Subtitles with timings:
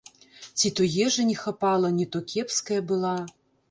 [0.59, 3.19] Ці то ежы не хапала, не то кепская была.